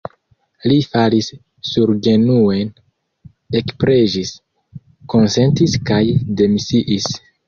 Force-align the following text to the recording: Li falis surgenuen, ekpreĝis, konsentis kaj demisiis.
Li 0.69 0.75
falis 0.93 1.27
surgenuen, 1.71 2.71
ekpreĝis, 3.59 4.31
konsentis 5.15 5.77
kaj 5.91 6.01
demisiis. 6.41 7.07